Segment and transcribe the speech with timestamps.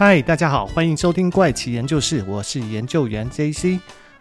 [0.00, 3.78] 嗨，大家好，欢迎收听怪奇研究室，我是研究员 JC。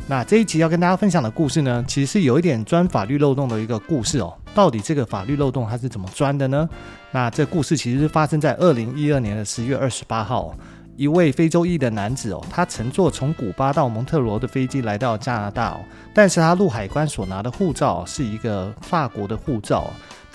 [0.08, 4.38] 那这一集要跟大家分享的故事呢，其实是有一点钻法律漏洞的一个故事哦。
[4.54, 6.68] 到底这个法律漏洞它是怎么钻的呢？
[7.12, 10.54] 那这故事其实是发生在二零一二年的十月二十八号，
[10.98, 15.80] 一位非洲裔的男子哦，他乘坐从古巴到蒙特罗的飞机来到加拿大哦，
[16.14, 19.90] 但是他入海关所拿的护照是一个法国的护照。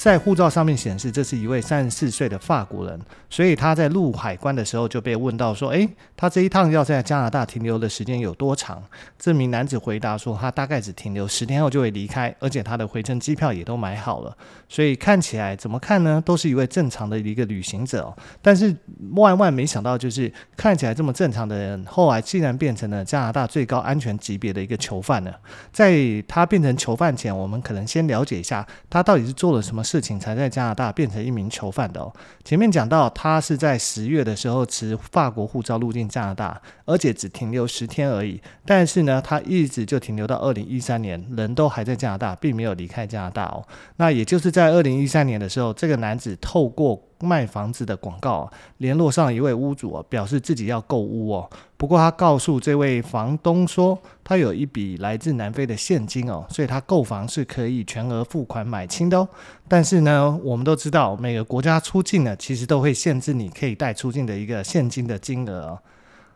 [0.04, 3.00] 在护照上面显示，这是一位三十四岁的法国人，
[3.30, 8.82] 所以他在入海关的时候就被问到说：“诶，他这一趟要在加拿大停留的时间有多长？”
[9.18, 14.36] 这名男子回答说：“他大概只停留十天后就会离开，而且他的回程机票也都买好了。”
[14.68, 18.14] 所以看起来怎么看呢，都是一位正常的一个旅行者哦。
[18.42, 18.76] 但是
[19.12, 25.34] 万万没想到，就是看起来这么正常的人，后来竟然变成了加拿大最高安全级别的一个囚犯了。
[25.72, 25.96] 在
[26.28, 32.12] 他变成囚犯前，我们可能先了解一下他到底是做了什么事情才在加拿大变成一名囚犯的哦。
[32.42, 38.42] 前面讲到，他是在十月的时候持法国护照入境加拿大，而且只停留十天而已。
[38.66, 43.64] 但是呢，他一直就停留到二零一三年，人都还在加拿大，并没有离开加拿大哦。
[43.98, 51.50] 那也就是在二零一三年的时候，这个男子透过卖房子的广告联络上一位屋主，表示自己要购屋哦。
[51.76, 59.28] 不过他告诉这位房东说，他有一笔来自南非的现金哦，所以他购房是可以全额付款买清的哦。
[59.66, 65.78] 但是呢，我们都知道每个国家出境呢，其实都会限制你可以带出境的一个现金的金额。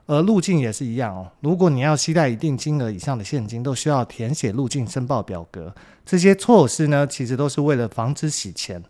[0.06, 5.74] 而入境也是一样哦，如果你要携带一定金额以上的现金，都需要填写入境申报表格。
[6.06, 8.82] 这些措施呢，其实都是为了防止洗钱。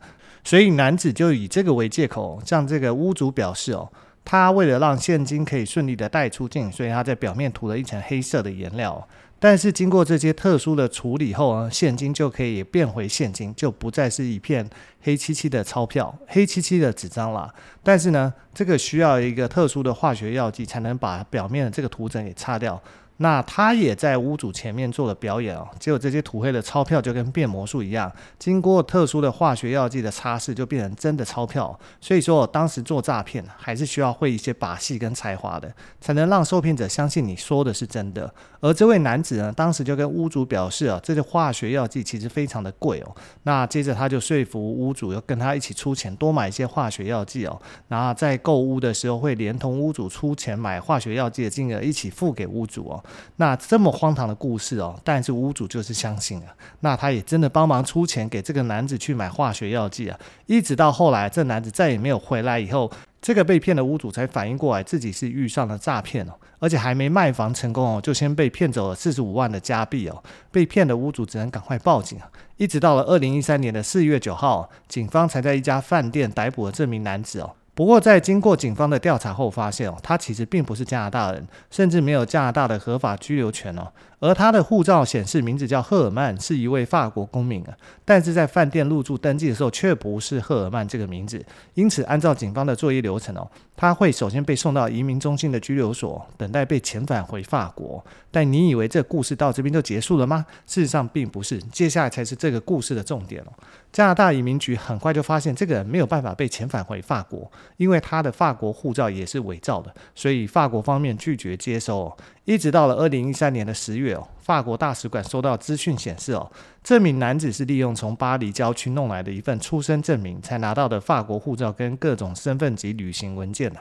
[0.48, 3.86] 所以男子就以这个为借口，向这个屋主表示哦，
[4.24, 9.06] 他为了让现金可以顺利的带出境，所以他在表面涂了一层黑色的颜料。
[9.38, 14.66] 但是经过这些特殊的处理后啊，现金就可以变回现金，就不再是一片
[15.02, 17.52] 黑漆漆的钞票、黑漆漆的纸张了。
[17.82, 22.82] 但是呢，这个需要一个特殊的化学药剂才能把表面的这个涂层给擦掉。
[23.18, 31.78] 那他也在屋主前面做了表演哦，结果这些涂黑的钞票就跟变魔术一样，经过特殊的化学药剂的擦拭，就变成真的钞票。
[32.00, 38.32] 所以说，当时做诈骗还是需要会一些把戏跟才华的，才能让受骗者相信你说的是真的。
[38.60, 43.16] 而这位男子呢，当时就跟屋主表示啊，这些化学药剂其实非常的贵哦。
[43.42, 53.04] 那接着他就说服屋主要跟他一起出钱多买一些化学药剂哦，然后在购屋的时候会连同屋主出钱买化学药剂的金额一起付给屋主哦。
[53.36, 56.46] 那这么荒唐的故事哦，但是屋主就是相信了，
[56.80, 77.54] 那他也真的帮忙出钱给这个男子去买化学药剂啊，一直到后来这男子再也没有回来以后，这个被骗的屋主才反应过来自己是遇上了诈骗哦，而且还没卖房成功哦，就先被骗走了四十五万的加币哦，被骗的屋主只能赶快报警啊，一直到了二零一三年的四月九号，警方才在一家饭店逮捕了这名男子哦。
[77.78, 83.92] 不过，在经过警方的调查后，发现哦，他其实并不是加拿大人，甚至没有加拿大的合法居留权哦。
[84.20, 87.76] 而他的护照显示名字叫赫尔曼，是一位法国公民啊。
[88.04, 91.44] 但是在饭店入住登记的时候，却不是赫尔曼这个名字。
[91.74, 98.04] 因此，按照警方的作业流程哦，他会首先被送到移民中心的拘留所，等待被遣返回法国。
[98.30, 100.44] 但你以为这故事到这边就结束了吗？
[100.66, 103.52] 事实上并不是，接下来才是这个故事的重点哦。
[103.90, 107.50] 加拿大移民局很快就发现这个人没有办法被遣返回法国。
[107.78, 112.16] 因为他的法国护照也是伪造的，所以法国方面拒绝接收哦。
[112.44, 114.07] 一直到了二零一三年的十月
[114.38, 116.50] 法国大使馆收到资讯显示哦，
[116.82, 123.80] 这名男子是利用从巴黎郊区弄来的一份出生证明才拿到的法国护照跟各种身份及旅行文件的。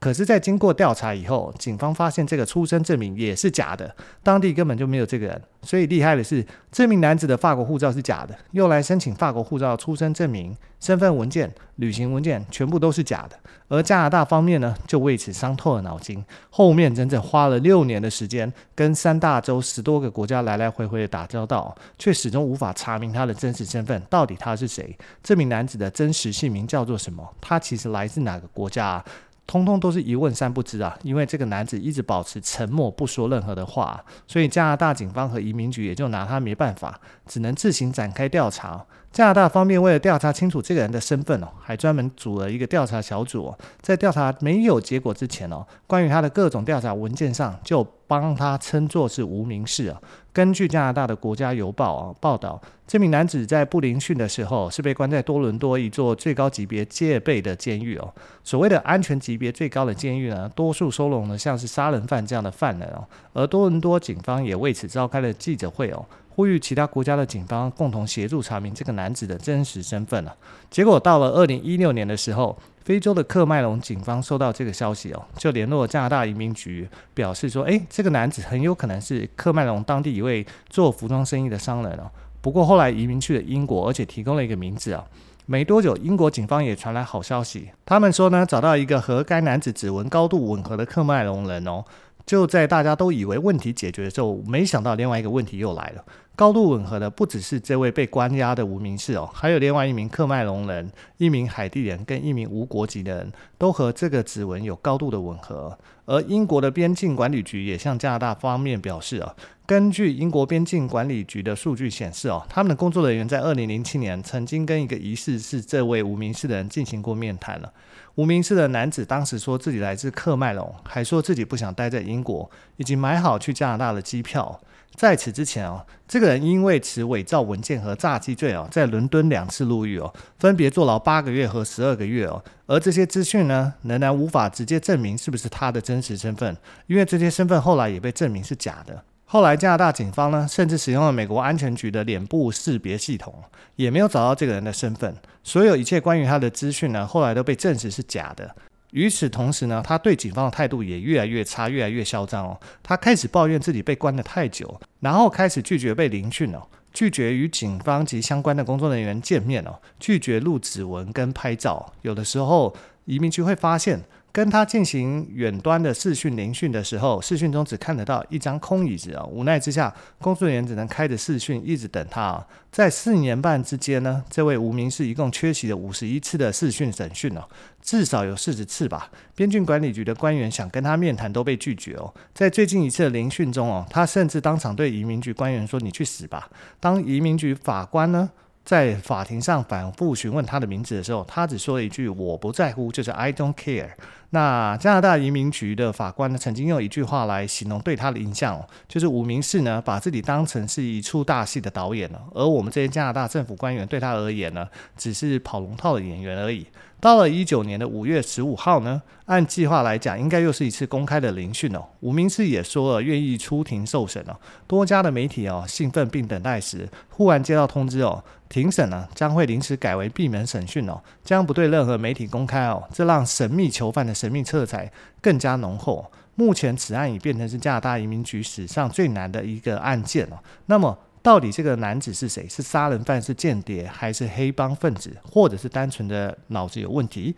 [0.00, 5.42] 可是，在经过调查以后，警方发现这个出生证明也是假的，当地根本就没有这个人。
[5.62, 13.36] 所以厉害的是，这名男子的法国护照是假的，又来申请法国护照、出生证明、身份文件、旅行文件，全部都是假的。
[13.66, 24.96] 而加拿大方面呢，就为此伤透了脑筋，后面整整花了六年的时间，跟三大洲十多个国家来来回回的打交道，却始终无法查明他的真实身份，到底他是谁？
[25.24, 27.28] 这名男子的真实姓名叫做什么？
[27.40, 29.04] 他其实来自哪个国家？
[29.48, 30.96] 通通都是一问三不知啊！
[31.02, 38.84] 因为这个男子一直保持沉默，不说任何的话，所以加拿大警方和移民局也就拿他没办法，只能自行展开调查。
[39.10, 50.00] 加拿大方面为了调查清楚这个人的身份哦，还专门组了一个调查小组哦，在调查没有结果之前哦，关于他的各种调查文件上就帮他称作是无名氏啊。
[50.32, 58.12] 根据加拿大的国家邮报啊报道，这名男子在不聆讯的时候是被关在多伦多一座最高级别戒备的监狱哦。
[58.44, 63.04] 所谓的安全级别最高的监狱呢，多数收容的像是杀人犯这样的犯人哦。
[63.32, 66.04] 而多伦多警方也为此召开了记者会哦。
[66.38, 70.32] 呼吁其他国家的警方共同协助查明这个男子的真实身份了。
[70.70, 82.08] 结果到了二零一六年的时候，非洲的喀麦隆警方收到这个消息哦，就联络加拿大移民局，表示说：“诶，这个男子很有可能是喀麦隆当地一位做服装生意的商人哦。”
[82.40, 85.04] 不过后来移民去了英国，而且提供了一个名字啊。
[85.46, 91.82] 没多久，英国警方也传来好消息，他们说呢，找到一个和该男子指纹高度吻合的喀麦隆人哦。
[92.28, 96.04] 就在大家都以为问题解决的时候，没想到另外一个问题又来了。
[96.36, 105.78] 高度吻合的不只是这位被关押的无名氏哦，还有另外一名喀麦隆人、一名海地人跟一名无国籍的人，都和这个指纹有高度的吻合。
[106.04, 109.34] 而英国的边境管理局也向加拿大方面表示哦，
[109.64, 117.72] 根据英国边境管理局的数据显示哦，他们的工作人员在二零零七年曾经跟一个疑似是这位无名氏的人进行过面谈了。
[118.18, 124.60] 无名氏的男子当时说自己来自喀麦隆，还说自己不想待在英国，已经买好去加拿大的机票。
[124.96, 132.42] 在此之前哦，这个人因为持伪造文件和诈欺罪哦，在伦敦两次入狱哦，分别坐牢八个月和十二个月哦。
[132.66, 136.56] 而这些资讯呢，仍然无法直接证明是不是他的真实身份，
[136.88, 139.04] 因为这些身份后来也被证明是假的。
[139.30, 143.34] 后来加拿大警方呢，甚至使用了美国安全局的脸部识别系统，
[143.76, 145.14] 也没有找到这个人的身份。
[145.44, 148.56] 所有一切关于他的资讯呢，后来都被证实是假的。
[148.92, 152.58] 与此同时呢，他对警方的态度也越来越差，越来越嚣张哦。
[152.82, 156.62] 他开始抱怨自己被关得太久，然后开始拒绝被聆讯哦，
[156.94, 161.92] 拒绝与警方及相关的工作人员见面哦，拒绝录指纹跟拍照。
[162.00, 164.00] 有的时候移民局会发现，
[164.38, 169.24] 跟他进行远端的视讯聆讯的时候，视讯中只看得到一张空椅子啊。
[169.24, 172.46] 无奈之下，工作人员只能开着视讯一直等他啊。
[172.70, 177.42] 在四年半之间呢，这位无名氏一共缺席了五十一次的视讯审讯哦。
[177.82, 179.10] 至少有四十次吧。
[179.34, 182.14] 边境管理局的官员想跟他面谈都被拒绝哦。
[182.32, 186.48] 在最近一次的聆讯中哦，他甚至当场对移民局官员说：“你去死吧！”
[186.78, 188.30] 当移民局法官呢，
[188.64, 193.88] 在法庭上反复询问他的名字的时候，他只说了一句“我不在乎”，就是 “I don't care”。
[194.30, 206.66] 那加拿大移民局的法官呢，曾经用一句话来形容对他的印象，就是无名氏呢，把自己当成是一出大戏的导演了，而我们这些加拿大政府官员对他而言呢，只是跑龙套的演员而已。
[207.00, 211.84] 到了一九年的五月十五号呢，按计划来讲，应该又是一次公开的聆讯哦。
[212.00, 214.36] 无名氏也说了愿意出庭受审哦。
[214.66, 222.82] 多家的媒体哦兴奋并等待时，忽然接到通知哦，庭审呢将会临时改为闭门审讯哦，将不对任何媒体公开哦。
[222.92, 226.10] 这让神秘囚犯的神秘色彩更加浓厚。
[226.34, 230.38] 目前此案已变成是加拿大移民局史上最难的一个案件哦。
[230.66, 230.98] 那么。
[231.20, 232.48] 到底这个男子是谁？
[232.48, 237.34] 是杀人犯，是间谍，还是黑帮分子，或者是单纯的脑子有问题？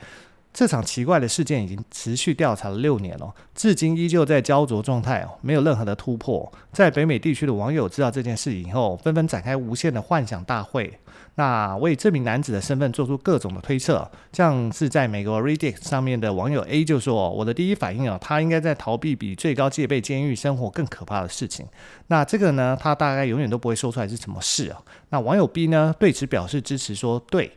[0.52, 6.50] 这场奇怪的事件已经持续调查了六年了，至今依旧在焦灼状态哦，没有任何的突破。
[6.72, 10.98] 在北美地区的网友知道这件事以后，纷纷展开无限的幻想大会。
[11.36, 21.64] 那为这名男子的身份做出各种的推测，像是在美国 Reddit 上面的网友 A 就说：“我的第一反应啊，他应该在逃避比最高戒备监狱生活更可怕的事情。”
[22.08, 24.82] 那这个呢，他大概永远都不会说出来是什么事啊。
[25.10, 27.52] 那网友 B 呢，对此表示支持，说：“对，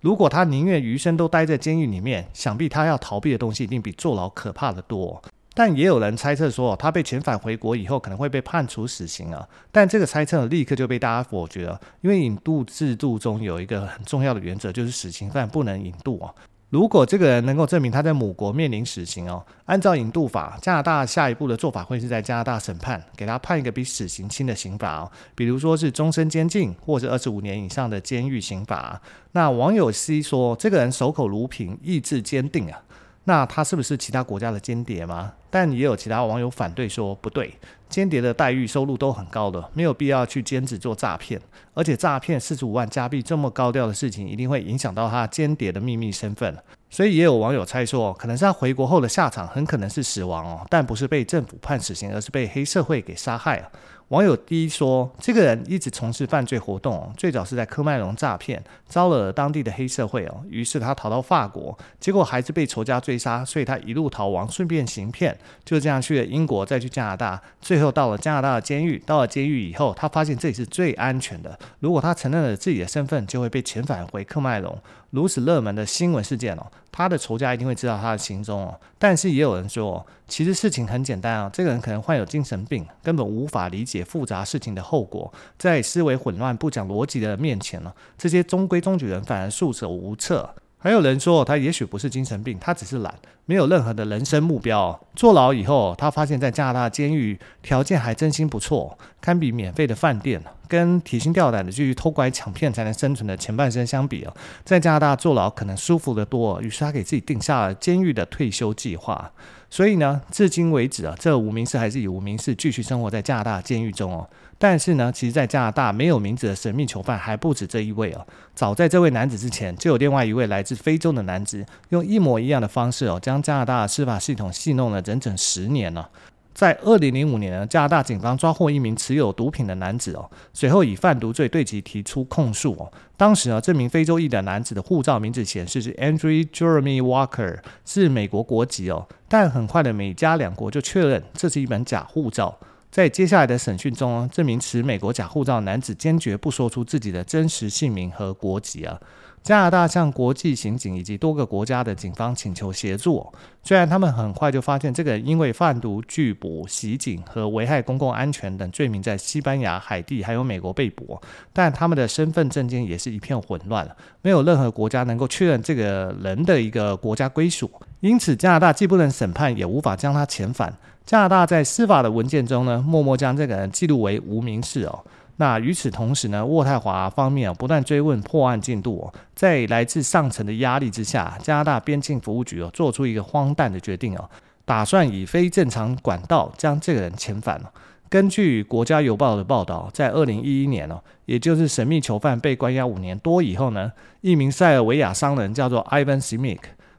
[0.00, 5.22] 如果他宁愿余生都待在监狱里面，想必他要逃避的东西一定比坐牢可怕得多。”
[5.54, 9.48] 但也有人猜测说，他被遣返回国以后可能会被判处死刑啊。
[9.72, 16.32] 但这个猜测立刻就被大家否决了，因为引渡制度中有一个很重要的原则，就是死刑犯不能引渡啊。
[16.70, 29.00] 如果这个人能够证明他在母国面临死刑哦，按照引渡法，加拿大下一步的做法会是在加拿大审判，给他判一个比死刑轻的刑罚哦，比如说是终身监禁或者二十五年以上的监狱刑罚。
[29.32, 32.82] 那网友 C 说，这个人守口如瓶，意志坚定啊。
[33.28, 35.34] 那他是不是其他国家的间谍吗？
[35.50, 37.54] 但也有其他网友反对说不对，
[37.86, 41.38] 间谍的待遇收入都很高的，没有必要去兼职做诈骗，
[41.74, 46.56] 而且诈骗四十五万加币这么高调的事情，一定会影响到他间谍的秘密身份。
[46.88, 53.70] 所以也有网友猜说，可能是他回国后的下场很可能是死亡哦，但不是被政府判死刑，而是被黑社会给杀害了。
[54.08, 65.36] 网友 D 说，这个人一直从事犯罪活动，最早是在科麦隆诈骗，招惹了当地的黑社会哦，于是他逃到法国，结果还是被仇家追杀，所以他一路逃亡，顺便行骗。
[65.62, 68.98] 就这样去了英国，再去加拿大，最后到了加拿大的监狱。
[69.04, 71.58] 到了监狱以后，他发现这里是最安全的。
[71.80, 74.78] 如果他承认了自己的身份，就会被遣返回科麦隆。
[75.10, 78.80] 如此热门的新闻事件哦，他的仇家一定会知道他的行踪哦。
[78.98, 90.54] 但是也有人说，其实事情很简单啊，这个人可能患有精神病，根本无法理解复杂事情的后果，在思维混乱、不讲逻辑的人面前呢，这些中规中矩人反而束手无策。
[90.80, 93.12] 还有人说，他也许不是精神病，他只是懒，
[93.48, 95.00] 没有任何的人生目标。
[95.16, 100.42] 坐牢以后，他发现，在加拿大监狱条件还真心不错，堪比免费的饭店。
[100.68, 104.36] 跟提心吊胆的继续偷拐抢骗才能生存的前半生相比哦，
[104.66, 106.60] 在加拿大坐牢可能舒服得多。
[106.60, 109.32] 于是他给自己定下了监狱的退休计划。
[109.70, 114.28] 所以呢，至今为止啊，这无名氏还是以无名氏继续生活在加拿大监狱中哦。
[114.60, 118.26] 但是呢，其实，在加拿大没有名字的神秘囚犯还不止这一位哦。
[118.54, 126.08] 早在这位男子之前，就有另外一位来自非洲的男子，用一模一样的方式哦，将加拿大司法系统戏弄了整整十年啊。
[126.54, 132.92] 在二零零五年呢，加拿大警方抓获一名持有毒品的男子哦，随后以贩毒罪对其提出控诉哦。
[133.16, 139.06] 当时呢，这名非洲裔的男子的护照名字显示是 Andrew Jeremy Walker，是美国国籍哦。
[139.28, 142.58] 但很快的，美加两国就确认这是一本假护照。
[142.90, 148.98] 在接下来的审讯中，这名持美国假护照男子坚决不说出自己的真实姓名和国籍啊。
[149.40, 153.24] 加拿大向国际刑警以及多个国家的警方请求协助，
[153.62, 161.18] 虽然他们很快就发现这个因为贩毒、拒捕、袭警和危害公共安全等罪名在西班牙、海地还有美国被捕，
[161.52, 163.88] 但他们的身份证件也是一片混乱，
[164.22, 170.76] 没有任何国家能够确认这个人的一个国家归属，因此加拿大既不能审判，也无法将他遣返。
[171.08, 175.02] 加拿大在司法的文件中呢，默默将这个人记录为无名氏哦。
[175.36, 184.28] 那与此同时呢，渥太华方面不断追问破案进度哦，在来自上层的压力之下，加拿大边境服务局哦做出一个荒诞的决定哦，
[184.66, 187.72] 打算以非正常管道将这个人遣返了。
[188.10, 196.58] 根据《国家邮报》的报道，在二零一一年哦，也就是神秘囚犯被关押五年多以后呢，一名塞尔维亚商人叫做 Ivan Simic，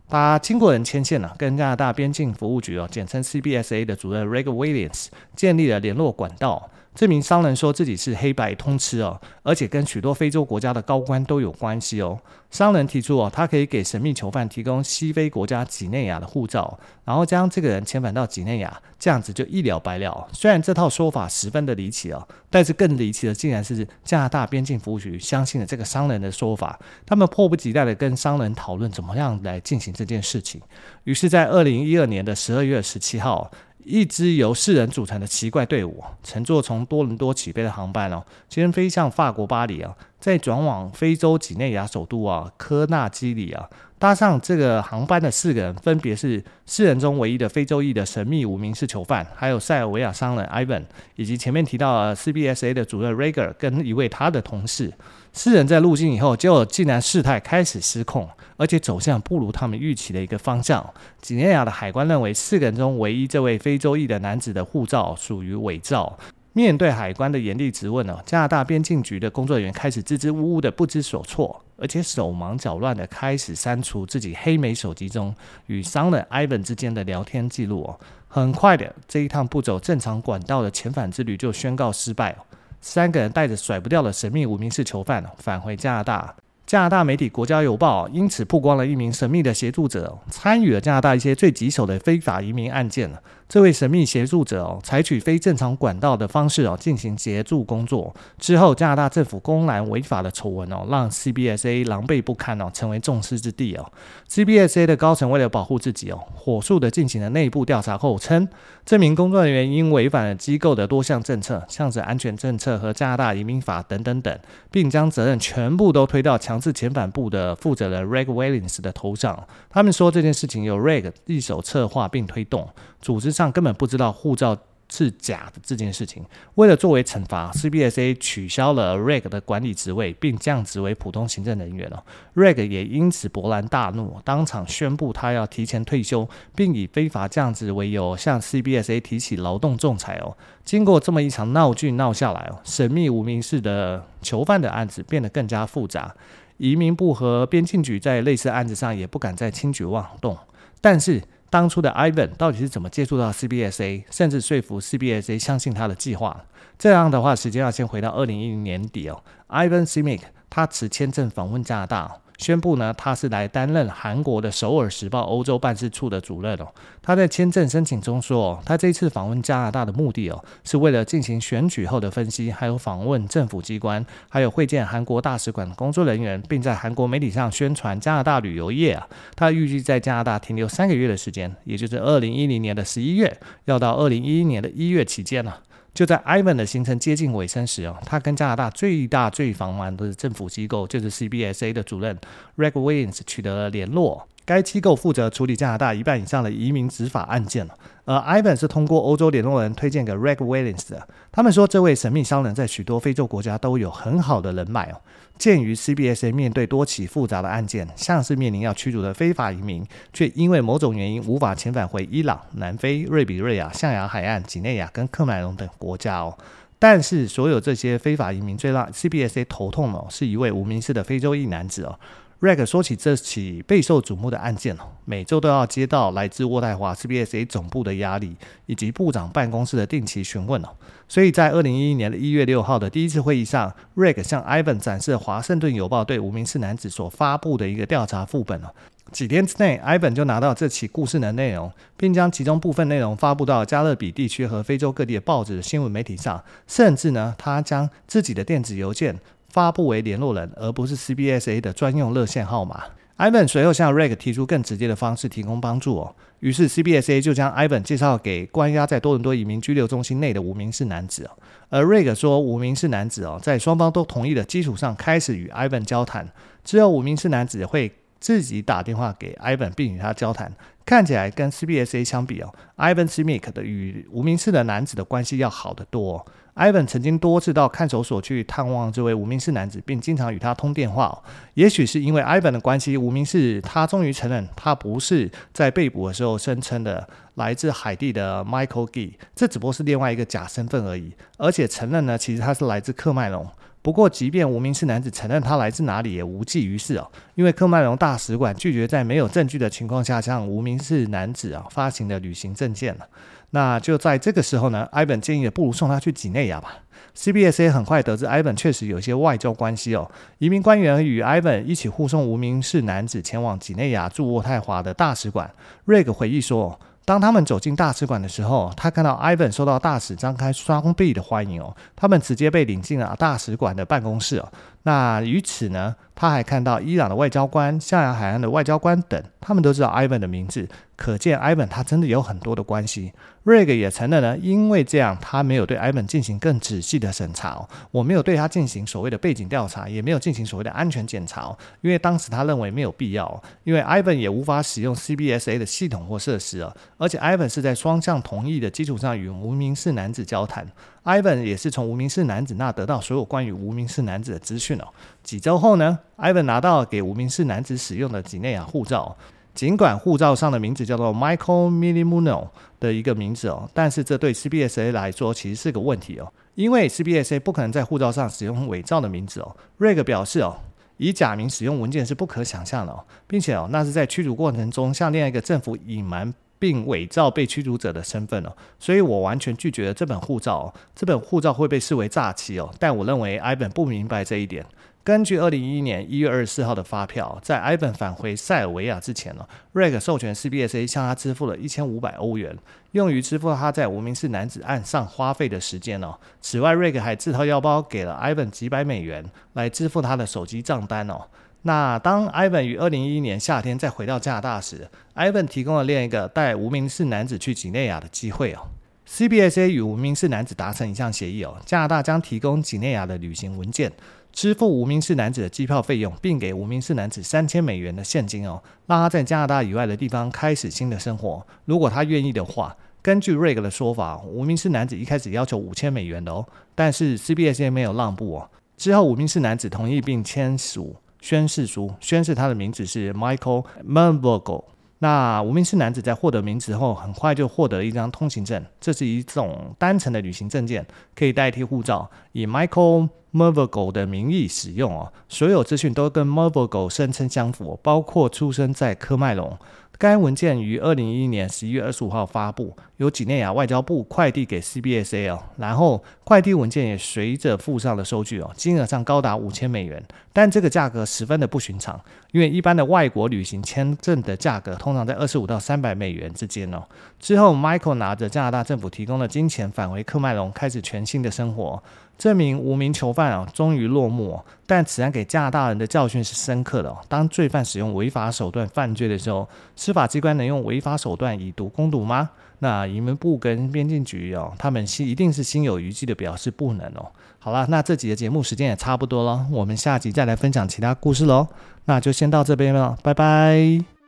[0.09, 6.69] 把经过人牵线了，跟加拿大边境服务局哦，简称 CBSA 的主任 Reg Williams 建立了联络管道。
[6.99, 12.19] 这名商人说自己是黑白通吃哦，而且跟许多非洲国家的高官都有关系哦。
[12.51, 20.27] 商人提出哦，他可以给神秘囚犯提供西非国家几内亚的护照，然后将这个人遣返到几内亚，这样子就一了百了。
[20.33, 30.59] 虽然这套说法十分的离奇哦，但是更离奇的竟然是加拿大边境服务局相信了这个商人的说法，他们迫不及待的跟商人讨论怎么样来进行这件事情。
[31.05, 33.49] 于是，在二零一二年的十二月十七号。
[33.89, 43.67] 一支由四人组成的奇怪队伍，乘坐从多伦多起飞的航班哦，先飞向法国巴黎啊，再转往非洲几内亚首都啊科纳基里啊。
[43.99, 50.83] 搭上这个航班的四个人，分别是四人中唯一的非洲裔的神秘无名氏囚犯，还有塞尔维亚商人 Ivan，
[51.17, 54.93] 以及前面提到的 CBSA 的主任 Rager 跟一位他的同事。
[55.33, 60.83] 四人在入境以后，结果竟然事态开始失控，而且走向不如他们预期的一个方向。
[61.21, 66.17] 几内亚的海关认为，四个人中唯一这位非洲裔的男子的护照属于伪造。
[66.53, 75.33] 面对海关的严厉质问呢，加拿大边境局的工作人员开始支支吾吾的不知所措，而且手忙脚乱的开始删除自己黑莓手机中
[75.67, 77.99] 与商人 Ivan 之间的聊天记录哦。
[78.27, 82.35] 很快的，这一趟不走正常管道的遣返之旅就宣告失败。
[82.81, 86.35] 三个人带着甩不掉的神秘无名氏囚犯返回加拿大。
[86.69, 93.11] 加拿大媒体《国家邮报》因此曝光了一名神秘的协助者，参与了加拿大一些最棘手的非法移民案件。
[93.47, 98.13] 这位神秘协助者哦，采取非正常管道的方式哦进行协助工作。
[98.37, 103.91] 之后，加拿大政府公然违法的丑闻哦，让 CBSA 狼狈不堪哦，成为众矢之的哦。
[104.29, 108.47] CBSA 的高层为了保护自己哦，火速的进行了内部调查后称，
[108.85, 119.47] 这名工作人员因违反了机构的多项政策，像是安全政策和加拿大移民法等等等，并将责任全部都推到强是遣返部的负责人 Reg Williams 的头上。
[119.69, 122.67] 他们说这件事情由 Reg 一手策划并推动，
[123.01, 124.57] 组织上根本不知道护照
[124.91, 126.25] 是假的这件事情。
[126.55, 132.03] 为了作为惩罚，CBSA 取消了 Reg 的管理职位，并降职为普通行政人员哦。
[132.33, 140.35] Reg 也因此勃然大怒，当场宣布他要提前退休，并以非法降职为由向 CBSA 提起劳动仲裁哦。
[140.65, 146.15] 经过这么一场闹剧闹下来哦，神秘无名氏的囚犯的案子变得更加复杂。
[146.59, 150.37] 移民部和边境局在类似案子上也不敢再轻举妄动，
[150.79, 151.23] 但是。
[151.51, 156.45] 当初的 Ivan 到底是怎么接触到 CBSA，甚至说服 CBSA 相信他的计划？
[156.77, 159.23] 这样的话，时间要先回到二零一零年底哦。
[159.47, 166.67] Ivan Simic 他持签证访问加拿大，宣布呢，他是来担任韩国的首尔时报欧洲办事处的主任哦。
[167.01, 179.05] 他在签证申请中说，他这次访问加拿大的目的哦，是为了进行选举后的分析，还有访问政府机关，还有会见韩国大使馆的工作人员，并在韩国媒体上宣传加拿大旅游业啊。
[179.35, 185.53] 他预计在加拿大停留三个月的时间，也就是二零一零年的十一月，要到二零一一年的一月期间呢。
[185.99, 192.17] 就在 Ivan 的行程接近尾声时哦，他跟加拿大最大最繁忙的政府机构，就是 CBSA 的主任
[192.55, 194.25] Reg Williams 取得了联络。
[194.49, 197.69] 该机构负责处理加拿大一半以上的移民执法案件，
[198.05, 201.07] 而 Ivan 是通过欧洲联络人推荐给 Reg Williams 的。
[201.31, 204.99] 他们说，这位神秘商人在许多非洲国家都有很好的人脉哦。
[205.37, 216.35] 鉴于 CBSA 面对多起复杂的案件，像是面临要驱逐的非法移民，却因为某种原因无法遣返回伊朗、南非、瑞比瑞亚、象牙海岸、几内亚跟喀麦隆等国家哦。
[216.79, 221.99] 但是，所有这些非法移民最让 CBSA 头痛的，是一位无名氏的非洲裔男子哦。
[222.41, 230.69] Reg 说起这起备受瞩目的案件哦，每周都要接到来自渥太华 CBSA 总部的压力，以及部长办公室的定期询问哦。
[231.09, 238.69] 所以在二零一一年的一月六号的第一次会议上，Reg 向 Ivan 展示了《华盛顿邮报》对无名氏男子所发布的一个调查副本哦。
[239.11, 249.19] 几天之内，Ivan 就拿到这起故事的内容，并将其中部分内容发布到加勒比地区和非洲各地的报纸的新闻媒体上，甚至呢，他将自己的电子邮件。
[249.49, 252.83] 发布为联络人，而不是 CBSA 的专用热线号码。
[253.17, 256.15] Ivan 随后向 Reg 提出更直接的方式提供帮助哦。
[256.39, 261.31] 于是 CBSA 就将 Ivan 介绍给关押在多伦多移民拘留中心内的无名氏男子哦。
[261.67, 266.29] 而 Reg 说，无名氏男子哦，在双方都同意的基础上开始与 Ivan 交谈。
[266.63, 270.51] 之后，无名氏男子会自己打电话给 Ivan，并与他交谈。
[270.85, 276.25] 看起来跟 CBSA 相比哦，Ivan Smic 的与无名氏的男子的关系要好得多哦。
[276.55, 281.21] Ivan 曾经多次到看守所去探望这位无名氏男子，并经常与他通电话。
[281.53, 291.13] 也许是因为 Ivan 的关系，无名氏他终于承认他不是在被捕的时候声称的来自海地的 Michael Gee，这只不过是另外一个假身份而已。
[291.37, 293.47] 而且承认呢，其实他是来自喀麦隆。
[293.81, 303.07] 不过，即便无名氏男子承认他来自哪里，也无济于事哦，因为喀麦隆大使馆拒绝在没有证据的情况下向无名氏男子啊发行的旅行证件了。
[303.51, 306.79] 那就在这个时候呢埃文建议不如送他去几内亚吧。
[307.15, 310.09] CBSA 很快得知埃文确实有一些外交关系哦。
[310.37, 315.49] 移民官员与埃文一起护送无名氏男子前往几内亚驻渥太华的大使馆。
[315.87, 321.75] Reg 回忆说，当他们走进大使馆的时候，他看到 Ivan 受到大使张开双臂的欢迎哦。
[321.95, 324.47] 他们直接被领进了大使馆的办公室哦。
[324.83, 330.67] 那于此呢，他还看到伊朗的外交官、象牙海岸的外交官等，他们都知道 Ivan 的名字。
[330.95, 333.13] 可见，Ivan 他真的有很多的关系。
[333.45, 337.65] Reg 也承认呢，因为这样，他没有对 Ivan 进行更仔细的审查。
[337.91, 343.41] 我没有对他进行所谓的背景调查，也没有进行所谓的安全检查，因为当时他认为没有必要。
[343.63, 350.67] 因为 Ivan 也无法使用 CBSA 的系统或设施哦，而且 Ivan 是在双向同意的基础上与无名氏男子交谈。
[351.03, 354.87] Ivan 也是从无名氏男子那得到所有关于无名氏男子的资讯哦。
[355.23, 359.15] 几周后呢，Ivan 拿到给无名氏男子使用的几内亚护照。
[359.55, 362.47] 尽管护照上的名字叫做 Michael Milimuno
[362.79, 369.53] 的一个名字哦，但是这对 CBSA 来说其实是个问题哦，因为 CBSA 不可能在护照上使用伪造的名字哦。
[369.79, 370.55] Reg 表示哦，
[370.95, 384.65] 以假名使用文件是不可想象的哦，并且哦，那是在驱逐过程中向另一个政府隐瞒并伪造被驱逐者的身份哦，所以我完全拒绝了这本护照哦，这本护照会被视为诈欺哦，但我认为 Ivan 不明白这一点。
[385.01, 392.55] 根据二零一一年一月二十四号的发票，在 Ivan 返回塞尔维亚之前呢，Reg 授权 CBSA 向他支付了一千五百欧元，
[392.91, 396.15] 用于支付他在无名氏男子案上花费的时间哦。
[396.41, 401.21] 此外，Reg 还自掏腰包给了 Ivan 几百美元来支付他的手机账单哦。
[401.63, 408.67] 那当 Ivan 于二零一一年夏天再回到加拿大时，Ivan 提供了另一个带无名氏男子去几内亚的机会哦。
[409.07, 413.91] CBSA 与无名氏男子达成一项协议哦，加拿大将提供几内亚的旅行文件。
[414.31, 421.45] 支付无名氏男子的机票费用，并给无名氏男子三千美元的现金哦，让他在加拿大以外的地方开始新的生活。
[421.65, 426.45] 如果他愿意的话，根据 Reg 的说法，无名氏男子一开始要求五千美元的哦，
[426.75, 428.49] 但是 CBSA 没有让步哦。
[428.77, 434.63] 之后，无名氏男子同意并签署宣誓书，宣誓他的名字是 Michael Mervogle。
[435.01, 445.13] 那无名氏男子在获得名字后，很快就获得了一张通行证，这是一种单程的旅行证件，可以代替护照，以 Michael Mervogle 的名义使用哦。
[445.29, 449.57] 所有资讯都跟 Mulvogel 声称相符，包括出生在科麦隆、
[449.99, 461.99] 该文件于二零一一年十一月二十五号发布，由几内亚外交部快递给 CBSL，然后快递文件也随着附上了收据哦，金额上高达五千美元，但这个价格十分的不寻常，
[462.31, 466.83] 因为一般的外国旅行签证的价格通常在二十五到三百美元之间哦。
[467.19, 471.81] 之后，Michael 拿着加拿大政府提供的金钱返回喀麦隆，开始全新的生活。
[472.17, 474.39] 这名无名囚犯啊，终于落幕。
[474.67, 476.95] 但此案给加拿大人的教训是深刻的。
[477.07, 482.29] 当罪犯使用违法手段犯罪的时候，司法机关能用违法手段以毒攻毒吗？
[482.59, 487.11] 那移民部跟边境局哦，他们是一定是心有余悸的表示不能哦。
[487.39, 491.47] 好啦，那这集的节目时间也差不多了，我们下集再来分享其他故事喽。
[491.85, 493.98] 那就先到这边了，拜拜。